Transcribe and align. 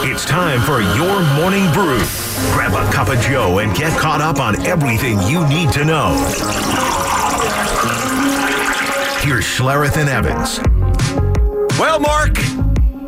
It's 0.00 0.24
time 0.24 0.60
for 0.62 0.80
your 0.80 1.22
morning 1.36 1.70
brew. 1.72 2.00
Grab 2.52 2.72
a 2.72 2.90
cup 2.92 3.08
of 3.08 3.20
Joe 3.20 3.58
and 3.58 3.74
get 3.76 3.98
caught 3.98 4.20
up 4.20 4.40
on 4.40 4.60
everything 4.66 5.20
you 5.22 5.46
need 5.48 5.70
to 5.72 5.84
know. 5.84 6.14
Here's 9.20 9.44
Schlereth 9.44 9.96
and 9.96 10.08
Evans. 10.08 10.58
Well, 11.78 12.00
Mark, 12.00 12.34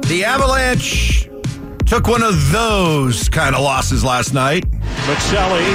the 0.07 0.25
Avalanche 0.25 1.29
took 1.87 2.07
one 2.07 2.23
of 2.23 2.53
those 2.53 3.29
kind 3.29 3.55
of 3.55 3.63
losses 3.63 4.05
last 4.05 4.33
night. 4.33 4.65
Michelli. 5.09 5.67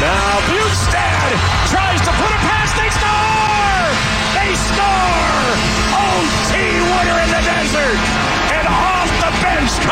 Now 0.00 0.40
Bjugstad 0.48 1.30
tries 1.68 2.00
to 2.00 2.12
put 2.16 2.30
a 2.32 2.40
past. 2.48 2.74
They 2.74 2.90
score! 2.90 3.86
They 4.34 4.50
score! 4.56 5.52
OT 5.94 6.52
winner 6.80 7.18
in 7.22 7.30
the 7.30 7.42
desert! 7.44 8.00
And 8.50 8.66
off 8.66 9.10
the 9.20 9.30
bench 9.44 9.70
come 9.86 9.91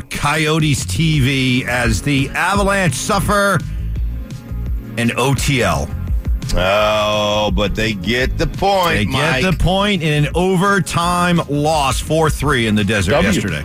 Coyotes 0.00 0.84
TV 0.84 1.64
as 1.66 2.02
the 2.02 2.28
Avalanche 2.30 2.94
suffer 2.94 3.54
an 4.98 5.10
OTL. 5.10 5.88
Oh, 6.54 7.50
but 7.54 7.74
they 7.74 7.94
get 7.94 8.36
the 8.36 8.46
point. 8.46 8.94
They 8.96 9.04
get 9.06 9.42
Mike. 9.42 9.44
the 9.44 9.56
point 9.64 10.02
in 10.02 10.24
an 10.24 10.30
overtime 10.34 11.40
loss, 11.48 11.98
4 12.00 12.28
3 12.30 12.66
in 12.66 12.74
the 12.74 12.84
desert 12.84 13.12
W. 13.12 13.30
yesterday. 13.30 13.64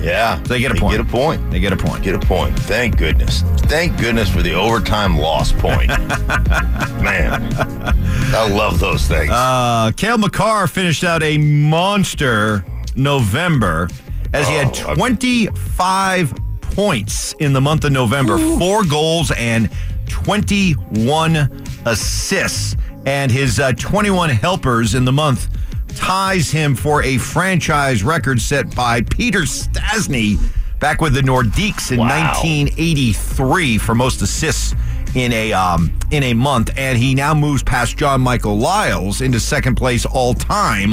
Yeah, 0.00 0.40
They 0.44 0.60
get 0.60 0.70
a 0.70 0.76
point. 0.76 0.96
Get 0.96 1.00
a 1.00 1.10
point. 1.10 1.50
They 1.50 1.58
get 1.58 1.72
a 1.72 1.76
point. 1.76 2.04
Get 2.04 2.14
a 2.14 2.20
point. 2.20 2.56
Thank 2.60 2.96
goodness. 2.96 3.42
Thank 3.62 3.98
goodness 3.98 4.30
for 4.30 4.42
the 4.42 4.54
overtime 4.54 5.18
loss 5.18 5.50
point. 5.52 5.88
Man, 7.02 7.42
I 8.32 8.48
love 8.48 8.78
those 8.78 9.08
things. 9.08 9.30
Uh, 9.32 9.90
Cale 9.96 10.18
Makar 10.18 10.68
finished 10.68 11.02
out 11.02 11.24
a 11.24 11.36
monster 11.36 12.64
November 12.94 13.88
as 14.32 14.48
he 14.48 14.54
had 14.54 14.68
Oh, 14.86 14.94
25 14.94 16.34
points 16.60 17.32
in 17.40 17.52
the 17.52 17.60
month 17.60 17.84
of 17.84 17.92
November, 17.92 18.38
four 18.58 18.84
goals 18.84 19.30
and 19.32 19.70
21 20.08 21.36
assists. 21.86 22.76
And 23.06 23.30
his 23.30 23.58
uh, 23.60 23.72
21 23.72 24.30
helpers 24.30 24.94
in 24.94 25.04
the 25.04 25.12
month 25.12 25.48
ties 25.96 26.50
him 26.50 26.74
for 26.74 27.02
a 27.02 27.16
franchise 27.18 28.02
record 28.02 28.40
set 28.40 28.74
by 28.74 29.00
Peter 29.02 29.40
Stastny 29.40 30.38
back 30.78 31.00
with 31.00 31.14
the 31.14 31.20
Nordiques 31.22 31.90
in 31.90 31.98
Wow. 31.98 32.06
1983 32.34 33.78
for 33.78 33.94
most 33.94 34.20
assists 34.22 34.74
in 35.14 35.32
a 35.32 35.52
um, 35.54 35.90
in 36.10 36.22
a 36.22 36.34
month, 36.34 36.70
and 36.76 36.98
he 36.98 37.14
now 37.14 37.32
moves 37.34 37.62
past 37.62 37.96
John-Michael 37.96 38.58
Liles 38.58 39.22
into 39.22 39.40
second 39.40 39.74
place 39.76 40.04
all 40.04 40.34
time 40.34 40.92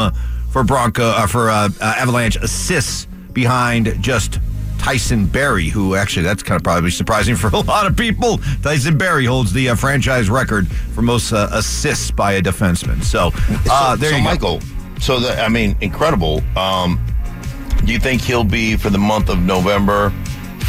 for 0.52 0.64
Bronco 0.64 1.10
uh, 1.10 1.28
for 1.28 1.50
uh, 1.50 1.68
uh, 1.82 1.96
Avalanche 1.98 2.38
assists 2.38 3.08
behind 3.36 4.02
just 4.02 4.40
Tyson 4.80 5.28
Barrie, 5.28 5.70
who 5.70 5.96
actually 5.96 6.24
that's 6.24 6.42
kind 6.42 6.58
of 6.60 6.64
probably 6.64 6.90
surprising 6.90 7.36
for 7.42 7.48
a 7.50 7.60
lot 7.60 7.86
of 7.86 7.96
people. 7.96 8.40
Tyson 8.64 8.98
Barrie 8.98 9.26
holds 9.26 9.54
the 9.54 9.70
uh, 9.70 9.76
franchise 9.76 10.30
record 10.30 10.68
for 10.68 11.04
most 11.04 11.32
uh, 11.32 11.50
assists 11.52 12.10
by 12.10 12.34
a 12.34 12.42
defenseman. 12.42 13.04
So, 13.04 13.32
uh, 13.70 13.96
so, 13.96 13.98
there 13.98 14.12
so 14.12 14.18
you 14.18 14.24
go. 14.24 14.30
Michael. 14.30 14.62
So 15.00 15.20
the, 15.20 15.40
I 15.40 15.50
mean, 15.50 15.76
incredible. 15.82 16.42
Um, 16.58 17.00
do 17.86 17.94
you 17.94 18.00
think 18.00 18.22
he'll 18.22 18.44
be 18.44 18.76
for 18.76 18.90
the 18.90 18.98
month 18.98 19.30
of 19.30 19.40
November 19.40 20.12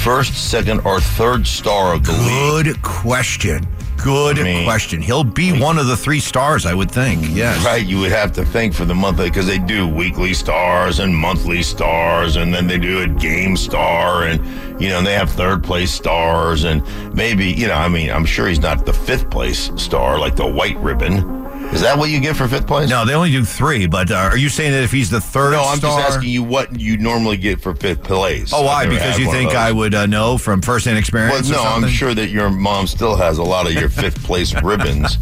first, 0.03 0.51
second, 0.51 0.80
or 0.80 1.01
third 1.01 1.47
star 1.47 1.95
of 1.95 2.05
the 2.05 2.12
league? 2.12 2.67
Good 2.67 2.83
question. 2.83 3.67
Good 3.97 4.39
I 4.39 4.42
mean- 4.42 4.64
question. 4.64 5.00
He'll 5.02 5.25
be 5.25 5.52
one 5.58 5.78
of 5.78 5.86
the 5.86 5.97
three 5.97 6.20
stars, 6.20 6.64
I 6.66 6.75
would 6.75 6.91
think. 6.91 7.25
Yes. 7.30 7.64
Right, 7.64 7.84
you 7.84 7.98
would 8.00 8.12
have 8.12 8.33
to 8.33 8.44
think 8.44 8.75
for 8.75 8.84
the 8.84 8.94
month 8.94 9.16
because 9.19 9.47
they 9.47 9.58
do 9.58 9.86
weekly 9.86 10.34
stars 10.34 11.00
and 11.00 11.14
monthly 11.16 11.62
stars, 11.62 12.36
and 12.36 12.52
then 12.55 12.67
they 12.67 12.78
do 12.78 13.00
a 13.02 13.08
game 13.08 13.56
star, 13.56 14.24
and 14.24 14.41
you 14.80 14.89
know 14.89 14.98
and 14.98 15.06
they 15.06 15.14
have 15.14 15.30
third 15.30 15.62
place 15.64 15.91
stars, 15.92 16.64
and 16.64 16.83
maybe 17.14 17.47
you 17.47 17.67
know 17.67 17.74
I 17.74 17.89
mean 17.89 18.11
I'm 18.11 18.24
sure 18.27 18.46
he's 18.48 18.61
not 18.61 18.84
the 18.86 18.92
fifth 18.92 19.30
place 19.30 19.70
star 19.77 20.18
like 20.18 20.36
the 20.36 20.46
white 20.46 20.77
ribbon. 20.78 21.36
Is 21.72 21.82
that 21.82 21.98
what 21.98 22.08
you 22.08 22.20
get 22.20 22.36
for 22.36 22.48
fifth 22.48 22.66
place? 22.66 22.88
No, 22.88 23.04
they 23.04 23.14
only 23.14 23.30
do 23.30 23.44
three. 23.44 23.86
But 23.86 24.10
uh, 24.10 24.14
are 24.14 24.36
you 24.38 24.48
saying 24.48 24.72
that 24.72 24.82
if 24.82 24.90
he's 24.90 25.10
the 25.10 25.20
third 25.20 25.52
no, 25.52 25.62
I'm 25.62 25.77
star? 25.78 26.00
just 26.00 26.16
asking 26.16 26.30
you 26.30 26.42
what 26.42 26.80
you 26.80 26.96
normally 26.96 27.36
get 27.36 27.60
for 27.60 27.74
fifth 27.74 28.02
place. 28.02 28.50
Oh, 28.54 28.62
why? 28.62 28.86
Because 28.86 29.18
you 29.18 29.30
think. 29.30 29.54
I 29.54 29.72
would 29.72 29.94
uh, 29.94 30.06
know 30.06 30.38
from 30.38 30.62
first-hand 30.62 30.94
Well, 30.94 31.00
experience? 31.00 31.50
or 31.50 31.54
no, 31.54 31.62
I'm 31.62 31.86
sure 31.88 32.14
that 32.14 32.28
your 32.30 32.48
mom 32.50 32.86
still 32.86 33.14
has 33.16 33.38
a 33.38 33.42
lot 33.42 33.66
of 33.66 33.72
your 33.74 33.88
fifth 33.90 34.22
place 34.24 34.54
ribbons. 34.62 35.18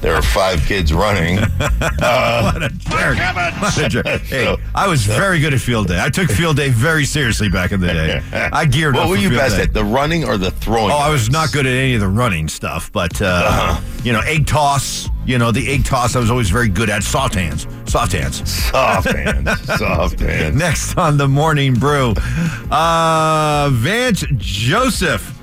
There 0.00 0.14
are 0.14 0.22
five 0.22 0.60
kids 0.66 0.92
running. 0.92 1.38
What 2.06 2.62
a 2.62 2.68
jerk. 2.70 3.16
What 3.18 3.78
a 3.78 3.88
jerk. 3.88 4.06
Hey, 4.22 4.44
So- 4.44 4.58
I 4.74 4.86
was 4.88 5.04
very 5.04 5.40
good 5.40 5.52
at 5.54 5.60
field 5.60 5.88
day. 5.88 6.00
I 6.00 6.08
took 6.08 6.30
field 6.30 6.56
day 6.56 6.68
very 6.70 7.04
seriously 7.04 7.48
back 7.48 7.72
in 7.72 7.80
the 7.80 7.88
day. 7.88 8.22
I 8.32 8.64
geared 8.64 8.94
What 8.94 9.02
up 9.04 9.08
What 9.08 9.10
were 9.10 9.16
for 9.16 9.22
you 9.22 9.28
field 9.30 9.40
best 9.40 9.56
day. 9.56 9.62
at, 9.62 9.72
the 9.72 9.84
running 9.84 10.24
or 10.24 10.36
the 10.38 10.50
throwing? 10.52 10.92
Oh, 10.92 10.96
I 10.96 11.10
was 11.10 11.30
not 11.30 11.52
good 11.52 11.66
at 11.66 11.72
any 11.72 11.94
of 11.94 12.00
the 12.00 12.08
running 12.08 12.48
stuff, 12.48 12.90
but 12.92 13.20
uh, 13.20 13.24
Uh-huh. 13.26 13.80
You 14.06 14.12
know, 14.12 14.20
egg 14.20 14.46
toss. 14.46 15.08
You 15.26 15.36
know, 15.36 15.50
the 15.50 15.68
egg 15.68 15.84
toss. 15.84 16.14
I 16.14 16.20
was 16.20 16.30
always 16.30 16.48
very 16.48 16.68
good 16.68 16.88
at 16.88 17.02
soft 17.02 17.34
hands. 17.34 17.66
Soft 17.86 18.12
hands. 18.12 18.48
Soft 18.70 19.10
hands. 19.10 19.60
Soft 19.78 20.20
hands. 20.20 20.54
Next 20.54 20.96
on 20.96 21.16
the 21.16 21.26
morning 21.26 21.74
brew, 21.74 22.14
uh, 22.70 23.68
Vance 23.72 24.24
Joseph, 24.36 25.36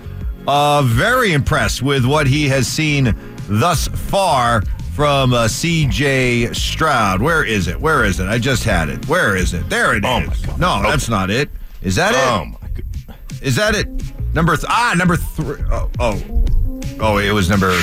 uh, 0.47 0.81
very 0.81 1.34
impressed 1.34 1.81
with 1.81 2.06
what 2.06 2.25
he 2.25 2.47
has 2.47 2.66
seen 2.66 3.13
thus 3.50 3.90
far 3.90 4.62
from 4.94 5.34
uh, 5.34 5.50
C.J. 5.50 6.53
Stroud. 6.53 7.22
Where 7.22 7.44
is 7.44 7.68
it? 7.68 7.78
Where 7.78 8.06
is 8.06 8.22
it? 8.22 8.30
I 8.30 8.40
just 8.40 8.63
had 8.63 8.88
it. 8.88 9.06
Where 9.09 9.35
is 9.35 9.53
it? 9.53 9.69
There 9.69 9.94
it 9.94 10.06
is. 10.06 10.09
Oh, 10.09 10.19
my 10.22 10.35
God. 10.47 10.59
No, 10.59 10.90
that's 10.90 11.09
not 11.09 11.30
it. 11.30 11.50
Is 11.81 11.95
that 11.95 12.13
it? 12.13 12.18
Oh, 12.18 12.44
it? 12.44 12.62
my 12.62 13.07
God. 13.07 13.18
Is 13.41 13.57
that 13.57 13.75
it? 13.75 13.88
Number 14.34 14.56
th- 14.56 14.68
ah, 14.69 14.95
number 14.97 15.18
three. 15.18 15.62
Oh, 15.69 15.91
oh, 16.00 16.45
oh, 17.01 17.18
it 17.18 17.34
was 17.34 17.50
number. 17.50 17.78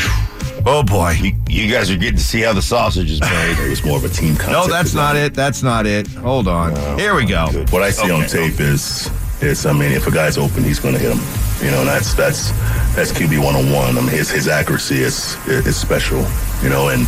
Oh 0.66 0.82
boy. 0.82 1.12
You, 1.20 1.32
you 1.48 1.72
guys 1.72 1.90
are 1.90 1.96
getting 1.96 2.16
to 2.18 2.22
see 2.22 2.40
how 2.42 2.52
the 2.52 2.62
sausage 2.62 3.10
is 3.10 3.20
made. 3.20 3.56
It 3.58 3.68
was 3.70 3.84
more 3.84 3.96
of 3.96 4.04
a 4.04 4.08
team 4.08 4.34
concept. 4.36 4.52
No, 4.52 4.66
that's 4.68 4.94
not 4.94 5.16
it. 5.16 5.34
That's 5.34 5.62
not 5.62 5.86
it. 5.86 6.06
Hold 6.08 6.48
on. 6.48 6.98
Here 6.98 7.14
we 7.14 7.24
go. 7.24 7.48
good. 7.50 7.70
What 7.72 7.82
I 7.82 7.90
see 7.90 8.10
on 8.10 8.22
Okay. 8.24 8.50
tape 8.50 8.60
is 8.60 9.10
is 9.42 9.64
I 9.64 9.72
mean, 9.72 9.92
if 9.92 10.06
a 10.06 10.10
guy's 10.10 10.36
open, 10.36 10.62
he's 10.64 10.78
going 10.78 10.94
to 10.94 11.00
hit 11.00 11.12
him. 11.16 11.64
You 11.64 11.70
know, 11.70 11.80
and 11.80 11.88
that's 11.88 12.14
that's 12.14 12.50
that's 12.94 13.12
QB 13.12 13.42
one 13.44 13.54
on 13.56 13.70
one. 13.72 13.96
I 13.98 14.00
mean, 14.00 14.10
his 14.10 14.30
his 14.30 14.48
accuracy 14.48 15.00
is 15.00 15.36
is 15.48 15.76
special. 15.76 16.24
You 16.62 16.68
know, 16.68 16.88
and 16.88 17.06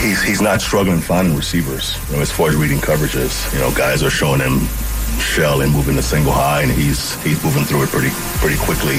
he's 0.00 0.22
he's 0.22 0.40
not 0.40 0.60
struggling 0.60 1.00
finding 1.00 1.36
receivers. 1.36 1.96
You 2.10 2.16
know, 2.16 2.22
as 2.22 2.30
far 2.30 2.48
as 2.48 2.56
reading 2.56 2.78
coverages, 2.78 3.52
you 3.52 3.60
know, 3.60 3.70
guys 3.74 4.02
are 4.02 4.10
showing 4.10 4.40
him 4.40 4.60
shell 5.20 5.60
and 5.60 5.72
moving 5.72 5.96
the 5.96 6.02
single 6.02 6.32
high, 6.32 6.62
and 6.62 6.70
he's 6.72 7.20
he's 7.22 7.42
moving 7.44 7.64
through 7.64 7.82
it 7.84 7.88
pretty 7.90 8.10
pretty 8.40 8.56
quickly. 8.58 8.98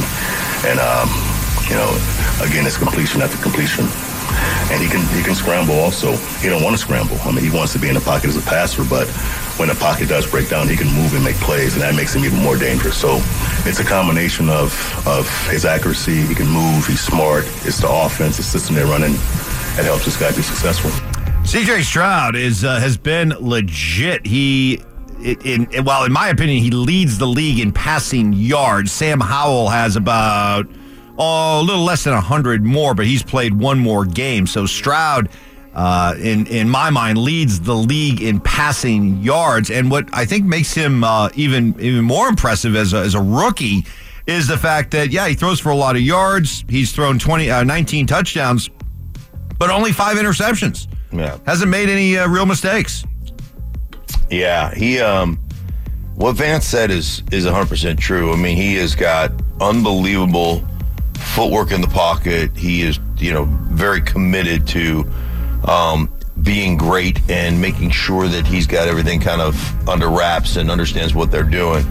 And 0.68 0.80
um, 0.80 1.10
you 1.70 1.76
know, 1.76 1.92
again, 2.44 2.66
it's 2.66 2.78
completion 2.78 3.22
after 3.22 3.42
completion. 3.42 3.86
And 4.72 4.82
he 4.82 4.88
can 4.88 5.02
he 5.16 5.24
can 5.24 5.36
scramble 5.36 5.76
also. 5.76 6.16
He 6.40 6.48
don't 6.48 6.64
want 6.64 6.76
to 6.76 6.82
scramble. 6.82 7.18
I 7.22 7.32
mean, 7.32 7.44
he 7.44 7.52
wants 7.52 7.74
to 7.74 7.80
be 7.80 7.90
in 7.90 7.96
the 7.96 8.02
pocket 8.02 8.30
as 8.30 8.38
a 8.38 8.42
passer, 8.42 8.84
but 8.84 9.08
when 9.60 9.68
the 9.68 9.76
pocket 9.76 10.08
does 10.08 10.26
break 10.26 10.50
down, 10.50 10.70
he 10.70 10.78
can 10.78 10.88
move 10.88 11.14
and 11.14 11.24
make 11.24 11.36
plays, 11.38 11.74
and 11.74 11.82
that 11.82 11.94
makes 11.96 12.16
him 12.16 12.24
even 12.24 12.40
more 12.40 12.58
dangerous. 12.58 12.98
So 12.98 13.20
it's 13.68 13.80
a 13.80 13.84
combination 13.84 14.50
of 14.50 14.72
of 15.06 15.28
his 15.50 15.66
accuracy. 15.66 16.22
He 16.22 16.34
can 16.34 16.48
move. 16.48 16.88
He's 16.88 17.02
smart. 17.02 17.44
It's 17.66 17.82
the 17.82 17.90
offense, 17.92 18.38
the 18.38 18.44
system 18.44 18.76
they're 18.76 18.86
running 18.86 19.14
that 19.76 19.84
helps 19.84 20.06
this 20.06 20.18
guy 20.18 20.34
be 20.36 20.42
successful. 20.42 20.92
CJ 21.44 21.84
Stroud 21.84 22.36
is 22.36 22.64
uh, 22.64 22.80
has 22.80 22.98
been 22.98 23.34
legit. 23.40 24.26
He, 24.26 24.82
in, 25.22 25.68
in 25.72 25.84
well, 25.84 26.06
in 26.06 26.12
my 26.14 26.30
opinion, 26.30 26.64
he 26.64 26.72
leads 26.72 27.18
the 27.18 27.28
league 27.28 27.60
in 27.60 27.74
passing 27.74 28.32
yards. 28.32 28.92
Sam 28.92 29.20
Howell 29.20 29.70
has 29.70 29.96
about 29.96 30.68
oh, 31.18 31.62
a 31.62 31.64
little 31.64 31.84
less 31.84 32.04
than 32.04 32.14
hundred 32.14 32.64
more, 32.64 32.94
but 32.96 33.06
he's 33.06 33.24
played 33.24 33.54
one 33.54 33.80
more 33.80 34.06
game. 34.06 34.46
So 34.48 34.66
Stroud, 34.66 35.30
uh, 35.74 36.16
in 36.20 36.48
in 36.48 36.70
my 36.70 36.90
mind, 36.90 37.18
leads 37.18 37.60
the 37.60 37.76
league 37.76 38.22
in 38.22 38.40
passing 38.40 39.18
yards. 39.22 39.70
And 39.72 39.90
what 39.92 40.10
I 40.14 40.26
think 40.26 40.46
makes 40.46 40.74
him 40.74 41.04
uh, 41.04 41.30
even 41.36 41.76
even 41.80 42.04
more 42.04 42.28
impressive 42.28 42.76
as 42.76 42.94
a, 42.94 42.98
as 42.98 43.16
a 43.16 43.22
rookie 43.22 43.86
is 44.28 44.48
the 44.48 44.58
fact 44.58 44.92
that 44.92 45.12
yeah, 45.12 45.28
he 45.28 45.34
throws 45.34 45.60
for 45.60 45.70
a 45.70 45.76
lot 45.76 45.96
of 45.96 46.02
yards. 46.02 46.64
He's 46.70 46.92
thrown 46.92 47.18
20, 47.18 47.50
uh, 47.50 47.64
19 47.64 48.06
touchdowns, 48.08 48.70
but 49.58 49.70
only 49.72 49.92
five 49.92 50.18
interceptions 50.18 50.88
Yeah. 51.12 51.38
hasn't 51.46 51.72
made 51.72 51.90
any 51.90 52.18
uh, 52.18 52.28
real 52.28 52.46
mistakes. 52.46 53.04
Yeah, 54.30 54.74
he 54.74 55.00
um 55.00 55.40
what 56.16 56.34
Vance 56.36 56.66
said 56.66 56.92
is 56.92 57.24
is 57.32 57.46
100% 57.46 57.98
true. 57.98 58.32
I 58.32 58.36
mean, 58.36 58.56
he 58.56 58.76
has 58.76 58.94
got 58.96 59.32
unbelievable 59.60 60.64
footwork 61.22 61.72
in 61.72 61.82
the 61.82 61.88
pocket. 61.88 62.56
He 62.56 62.82
is, 62.82 63.00
you 63.18 63.34
know, 63.34 63.46
very 63.46 64.02
committed 64.02 64.68
to 64.70 65.06
um 65.68 66.12
being 66.44 66.76
great 66.76 67.20
and 67.30 67.62
making 67.62 67.92
sure 67.92 68.28
that 68.28 68.48
he's 68.48 68.66
got 68.66 68.88
everything 68.88 69.20
kind 69.20 69.42
of 69.42 69.56
under 69.88 70.10
wraps 70.10 70.56
and 70.56 70.72
understands 70.72 71.14
what 71.14 71.30
they're 71.30 71.44
doing. 71.44 71.86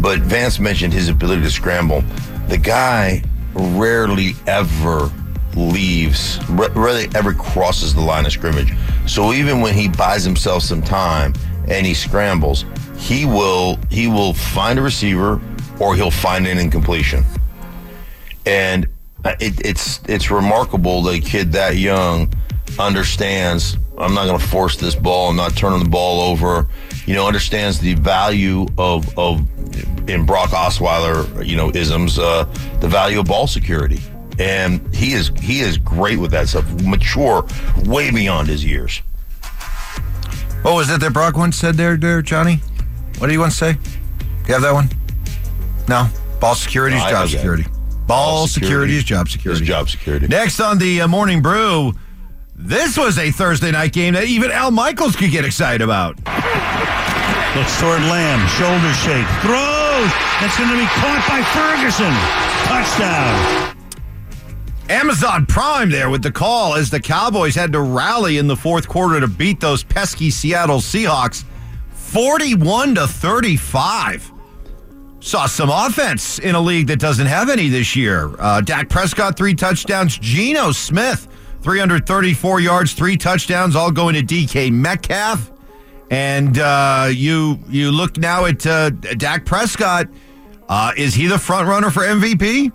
But 0.00 0.20
Vance 0.20 0.58
mentioned 0.58 0.92
his 0.92 1.08
ability 1.08 1.42
to 1.42 1.50
scramble. 1.50 2.02
The 2.48 2.58
guy 2.58 3.22
rarely 3.54 4.32
ever 4.46 5.10
leaves, 5.54 6.40
rarely 6.48 7.08
ever 7.14 7.32
crosses 7.34 7.94
the 7.94 8.00
line 8.00 8.26
of 8.26 8.32
scrimmage. 8.32 8.72
So 9.06 9.32
even 9.32 9.60
when 9.60 9.74
he 9.74 9.88
buys 9.88 10.24
himself 10.24 10.62
some 10.62 10.82
time 10.82 11.34
and 11.68 11.86
he 11.86 11.94
scrambles, 11.94 12.64
he 12.96 13.24
will 13.24 13.78
he 13.90 14.06
will 14.06 14.34
find 14.34 14.78
a 14.78 14.82
receiver 14.82 15.40
or 15.80 15.94
he'll 15.94 16.10
find 16.10 16.46
an 16.46 16.58
incompletion. 16.58 17.24
And 18.46 18.88
uh, 19.24 19.34
it, 19.40 19.64
it's 19.64 20.00
it's 20.08 20.30
remarkable 20.30 21.02
that 21.02 21.14
a 21.14 21.20
kid 21.20 21.52
that 21.52 21.76
young 21.76 22.32
understands. 22.78 23.76
I'm 23.98 24.14
not 24.14 24.26
going 24.26 24.38
to 24.38 24.46
force 24.46 24.76
this 24.76 24.94
ball. 24.94 25.30
I'm 25.30 25.36
not 25.36 25.54
turning 25.56 25.82
the 25.84 25.88
ball 25.88 26.20
over. 26.22 26.66
You 27.06 27.14
know, 27.14 27.26
understands 27.26 27.78
the 27.78 27.94
value 27.94 28.66
of 28.78 29.16
of 29.18 29.46
in 30.08 30.26
Brock 30.26 30.50
Osweiler, 30.50 31.46
you 31.46 31.56
know, 31.56 31.70
isms, 31.70 32.18
uh, 32.18 32.44
the 32.80 32.88
value 32.88 33.20
of 33.20 33.26
ball 33.26 33.46
security, 33.46 34.00
and 34.38 34.94
he 34.94 35.12
is 35.12 35.30
he 35.40 35.60
is 35.60 35.78
great 35.78 36.18
with 36.18 36.30
that 36.32 36.48
stuff. 36.48 36.64
Mature, 36.82 37.46
way 37.84 38.10
beyond 38.10 38.48
his 38.48 38.64
years. 38.64 39.02
What 40.62 40.74
was 40.74 40.90
it 40.90 41.00
that 41.00 41.12
Brock 41.12 41.36
once 41.36 41.56
said 41.56 41.74
there, 41.74 41.96
there, 41.96 42.22
Johnny? 42.22 42.56
What 43.18 43.26
did 43.26 43.32
he 43.32 43.38
once 43.38 43.56
say? 43.56 43.76
You 44.46 44.54
have 44.54 44.62
that 44.62 44.72
one? 44.72 44.88
No. 45.88 46.08
Ball 46.40 46.54
security 46.54 46.96
is 46.96 47.02
No, 47.04 47.10
job 47.10 47.28
security. 47.28 47.64
that. 47.64 47.81
Security. 48.02 48.06
Ball, 48.06 48.46
security, 48.46 48.96
is 48.96 49.04
job 49.04 49.28
security. 49.28 49.62
Is 49.62 49.68
job 49.68 49.88
security. 49.88 50.26
Next 50.26 50.60
on 50.60 50.78
the 50.78 51.02
uh, 51.02 51.08
Morning 51.08 51.42
Brew, 51.42 51.92
this 52.54 52.96
was 52.96 53.18
a 53.18 53.30
Thursday 53.30 53.70
night 53.70 53.92
game 53.92 54.14
that 54.14 54.24
even 54.24 54.50
Al 54.50 54.70
Michaels 54.70 55.16
could 55.16 55.30
get 55.30 55.44
excited 55.44 55.82
about. 55.82 56.16
Looks 57.56 57.78
toward 57.80 58.00
Lamb, 58.02 58.40
shoulder 58.56 58.92
shake, 59.04 59.28
throws. 59.42 60.10
That's 60.40 60.56
going 60.56 60.70
to 60.70 60.78
be 60.78 60.86
caught 60.86 61.22
by 61.28 61.42
Ferguson. 61.52 62.12
Touchdown. 62.66 63.76
Amazon 64.88 65.46
Prime 65.46 65.90
there 65.90 66.10
with 66.10 66.22
the 66.22 66.32
call 66.32 66.74
as 66.74 66.90
the 66.90 67.00
Cowboys 67.00 67.54
had 67.54 67.72
to 67.72 67.80
rally 67.80 68.38
in 68.38 68.46
the 68.46 68.56
fourth 68.56 68.88
quarter 68.88 69.20
to 69.20 69.28
beat 69.28 69.60
those 69.60 69.82
pesky 69.82 70.30
Seattle 70.30 70.78
Seahawks 70.78 71.44
41 71.92 72.96
to 72.96 73.06
35. 73.06 74.32
Saw 75.22 75.46
some 75.46 75.70
offense 75.70 76.40
in 76.40 76.56
a 76.56 76.60
league 76.60 76.88
that 76.88 76.98
doesn't 76.98 77.26
have 77.26 77.48
any 77.48 77.68
this 77.68 77.94
year. 77.94 78.34
Uh, 78.40 78.60
Dak 78.60 78.88
Prescott, 78.88 79.36
three 79.36 79.54
touchdowns. 79.54 80.18
Geno 80.18 80.72
Smith, 80.72 81.28
334 81.60 82.58
yards, 82.58 82.92
three 82.92 83.16
touchdowns, 83.16 83.76
all 83.76 83.92
going 83.92 84.16
to 84.16 84.22
DK 84.22 84.72
Metcalf. 84.72 85.52
And 86.10 86.58
uh, 86.58 87.08
you 87.12 87.60
you 87.68 87.92
look 87.92 88.18
now 88.18 88.46
at 88.46 88.66
uh, 88.66 88.90
Dak 88.90 89.46
Prescott. 89.46 90.08
Uh, 90.68 90.92
is 90.96 91.14
he 91.14 91.28
the 91.28 91.38
front 91.38 91.68
runner 91.68 91.90
for 91.90 92.00
MVP? 92.00 92.72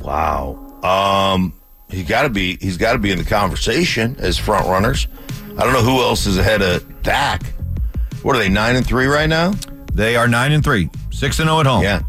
Wow. 0.00 0.56
Um, 0.82 1.52
he 1.90 2.02
got 2.02 2.22
to 2.22 2.30
be. 2.30 2.56
He's 2.56 2.78
got 2.78 2.94
to 2.94 2.98
be 2.98 3.10
in 3.10 3.18
the 3.18 3.24
conversation 3.24 4.16
as 4.18 4.38
front 4.38 4.66
runners. 4.66 5.08
I 5.58 5.64
don't 5.64 5.74
know 5.74 5.82
who 5.82 6.00
else 6.00 6.24
is 6.24 6.38
ahead 6.38 6.62
of 6.62 7.02
Dak. 7.02 7.44
What 8.22 8.34
are 8.34 8.38
they? 8.38 8.48
Nine 8.48 8.76
and 8.76 8.86
three 8.86 9.06
right 9.06 9.28
now. 9.28 9.52
They 9.94 10.16
are 10.16 10.28
nine 10.28 10.52
and 10.52 10.62
three, 10.62 10.90
six 11.10 11.38
and 11.38 11.48
zero 11.48 11.60
at 11.60 11.66
home. 11.66 11.82
Yeah, 11.82 12.02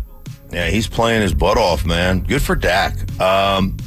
yeah. 0.52 0.70
He's 0.70 0.88
playing 0.88 1.22
his 1.22 1.34
butt 1.34 1.58
off, 1.58 1.86
man. 1.86 2.22
Good 2.22 2.42
for 2.42 2.56
Dak. 2.56 2.94
Um, 3.20 3.78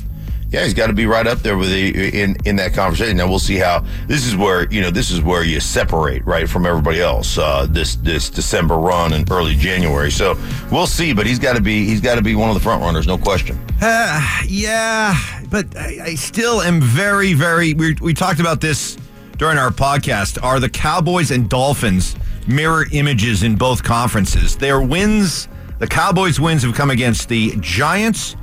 yeah, 0.55 0.63
he's 0.63 0.75
got 0.75 0.87
to 0.87 0.93
be 0.93 1.07
right 1.07 1.27
up 1.27 1.41
there 1.41 1.59
with 1.59 1.71
the 1.71 2.23
in 2.23 2.37
in 2.45 2.55
that 2.57 2.75
conversation. 2.75 3.17
Now 3.17 3.29
we'll 3.29 3.41
see 3.41 3.57
how. 3.57 3.85
This 4.07 4.25
is 4.25 4.37
where 4.37 4.71
you 4.71 4.81
know 4.81 4.91
this 4.91 5.11
is 5.11 5.21
where 5.21 5.43
you 5.43 5.59
separate 5.59 6.25
right 6.25 6.49
from 6.49 6.65
everybody 6.65 7.01
else. 7.01 7.37
Uh, 7.37 7.67
this 7.69 7.97
this 7.97 8.31
December 8.31 8.77
run 8.77 9.15
and 9.15 9.29
early 9.33 9.57
January. 9.57 10.13
So 10.13 10.39
we'll 10.71 10.87
see. 10.87 11.13
But 11.13 11.27
he's 11.27 11.41
got 11.41 11.57
to 11.57 11.61
be 11.61 11.87
he's 11.87 12.01
got 12.01 12.15
to 12.15 12.23
be 12.23 12.37
one 12.37 12.51
of 12.51 12.55
the 12.55 12.61
front 12.61 12.83
runners, 12.83 13.05
no 13.05 13.19
question. 13.19 13.59
Uh, 13.83 14.43
yeah, 14.47 15.17
but 15.51 15.77
I, 15.77 15.99
I 16.05 16.15
still 16.15 16.63
am 16.63 16.81
very, 16.81 17.33
very. 17.33 17.75
We, 17.75 17.95
we 17.95 18.15
talked 18.15 18.39
about 18.39 18.61
this 18.61 18.97
during 19.39 19.59
our 19.59 19.71
podcast. 19.71 20.41
Are 20.41 20.61
the 20.61 20.71
Cowboys 20.71 21.33
and 21.33 21.51
Dolphins 21.51 22.15
mirror 22.47 22.87
images 22.93 23.43
in 23.43 23.57
both 23.57 23.83
conferences? 23.83 24.57
Their 24.57 24.81
wins, 24.81 25.49
the 25.79 25.87
Cowboys' 25.87 26.41
wins 26.41 26.63
have 26.63 26.75
come 26.75 26.91
against 26.91 27.29
the 27.29 27.55
Giants, 27.61 28.37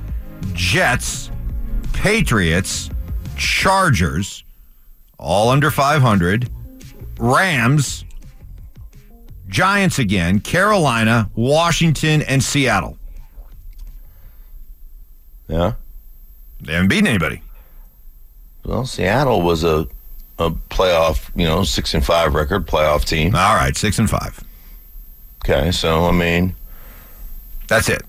Jets, 0.54 1.32
Patriots, 1.94 2.90
Chargers, 3.38 4.44
all 5.18 5.50
under 5.50 5.72
500, 5.72 6.50
Rams, 7.20 8.06
Giants 9.48 10.00
again, 10.00 10.40
Carolina, 10.40 11.30
Washington, 11.36 12.22
and 12.22 12.42
Seattle. 12.42 12.98
Yeah. 15.48 15.74
They 16.62 16.74
haven't 16.74 16.88
beaten 16.88 17.08
anybody. 17.08 17.42
Well, 18.64 18.86
Seattle 18.86 19.42
was 19.42 19.64
a 19.64 19.88
a 20.42 20.52
playoff, 20.70 21.30
you 21.36 21.46
know, 21.46 21.64
six 21.64 21.94
and 21.94 22.06
five 22.06 22.34
record 22.34 22.68
playoff 22.68 23.06
team. 23.06 23.36
All 23.36 23.56
right, 23.56 23.76
six 23.76 24.00
and 24.00 24.10
five. 24.10 24.44
Okay, 25.44 25.72
so 25.72 26.06
I 26.06 26.12
mean, 26.12 26.56
That's 27.68 27.90
it. 27.90 28.02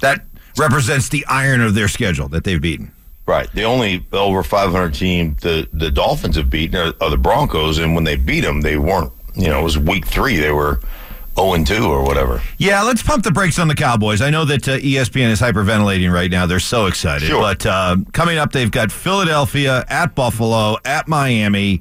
That 0.00 0.24
represents 0.58 1.08
the 1.08 1.24
iron 1.26 1.60
of 1.60 1.74
their 1.74 1.88
schedule 1.88 2.28
that 2.28 2.44
they've 2.44 2.60
beaten. 2.60 2.92
right. 3.26 3.48
The 3.52 3.62
only 3.64 4.04
over 4.12 4.42
500 4.42 4.94
team 4.94 5.36
the 5.40 5.68
the 5.72 5.90
Dolphins 5.90 6.36
have 6.36 6.50
beaten 6.50 6.76
are, 6.76 6.92
are 7.00 7.10
the 7.10 7.16
Broncos, 7.18 7.78
and 7.78 7.94
when 7.94 8.04
they 8.04 8.16
beat 8.16 8.40
them, 8.40 8.60
they 8.62 8.76
weren't. 8.76 9.12
You 9.34 9.48
know, 9.48 9.60
it 9.60 9.64
was 9.64 9.78
week 9.78 10.06
three. 10.06 10.36
They 10.38 10.50
were 10.52 10.80
0 11.36 11.54
and 11.54 11.66
two 11.66 11.84
or 11.86 12.02
whatever. 12.02 12.42
Yeah, 12.58 12.82
let's 12.82 13.02
pump 13.02 13.24
the 13.24 13.30
brakes 13.32 13.58
on 13.58 13.68
the 13.68 13.74
Cowboys. 13.74 14.20
I 14.20 14.30
know 14.30 14.44
that 14.44 14.68
uh, 14.68 14.78
ESPN 14.78 15.30
is 15.30 15.40
hyperventilating 15.40 16.12
right 16.12 16.30
now. 16.30 16.46
They're 16.46 16.60
so 16.60 16.86
excited. 16.86 17.26
Sure. 17.28 17.40
But 17.40 17.64
uh, 17.66 17.96
coming 18.12 18.38
up, 18.38 18.52
they've 18.52 18.70
got 18.70 18.92
Philadelphia 18.92 19.84
at 19.88 20.14
Buffalo, 20.14 20.76
at 20.84 21.08
Miami, 21.08 21.80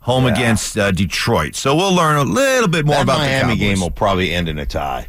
home 0.00 0.24
Yeah. 0.26 0.32
against 0.34 0.78
uh, 0.78 0.90
Detroit. 0.92 1.54
So 1.56 1.74
we'll 1.74 1.94
learn 1.94 2.16
a 2.16 2.24
little 2.24 2.68
bit 2.68 2.86
more 2.86 2.96
that 2.96 3.02
about 3.02 3.18
Miami 3.18 3.54
the 3.54 3.60
Cowboys. 3.60 3.60
game 3.60 3.80
will 3.80 3.90
probably 3.90 4.32
end 4.32 4.48
in 4.48 4.58
a 4.58 4.66
tie. 4.66 5.08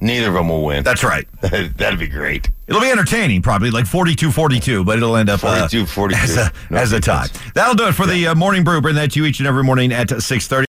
Neither 0.00 0.28
of 0.28 0.34
them 0.34 0.48
will 0.48 0.64
win. 0.64 0.84
That's 0.84 1.02
right. 1.02 1.26
That'd 1.40 1.98
be 1.98 2.06
great. 2.06 2.50
It'll 2.68 2.80
be 2.80 2.88
entertaining, 2.88 3.42
probably 3.42 3.70
like 3.72 3.84
42-42, 3.86 4.86
but 4.86 4.96
it'll 4.98 5.16
end 5.16 5.28
up 5.28 5.42
uh, 5.42 5.66
42-42. 5.66 6.12
as 6.12 6.36
a, 6.36 6.52
No 6.70 6.78
as 6.78 6.92
a 6.92 7.00
tie. 7.00 7.26
That'll 7.54 7.74
do 7.74 7.88
it 7.88 7.94
for 7.96 8.06
the 8.06 8.28
uh, 8.28 8.34
morning 8.36 8.62
brew. 8.62 8.80
Bring 8.80 8.94
that 8.94 9.10
to 9.12 9.20
you 9.20 9.26
each 9.26 9.40
and 9.40 9.48
every 9.48 9.64
morning 9.64 9.90
at 9.92 10.06
6.30. 10.08 10.66